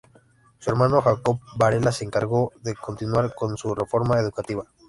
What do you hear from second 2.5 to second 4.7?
de continuar con su reforma educativa.